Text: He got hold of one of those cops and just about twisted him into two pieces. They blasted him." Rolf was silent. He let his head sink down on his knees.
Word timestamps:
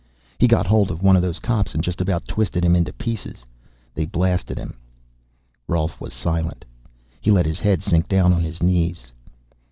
He 0.39 0.47
got 0.47 0.65
hold 0.65 0.89
of 0.89 1.03
one 1.03 1.15
of 1.15 1.21
those 1.21 1.37
cops 1.39 1.75
and 1.75 1.83
just 1.83 2.01
about 2.01 2.27
twisted 2.27 2.65
him 2.65 2.75
into 2.75 2.91
two 2.91 2.97
pieces. 2.97 3.45
They 3.93 4.07
blasted 4.07 4.57
him." 4.57 4.73
Rolf 5.67 6.01
was 6.01 6.11
silent. 6.11 6.65
He 7.19 7.29
let 7.29 7.45
his 7.45 7.59
head 7.59 7.83
sink 7.83 8.07
down 8.07 8.33
on 8.33 8.41
his 8.41 8.63
knees. 8.63 9.11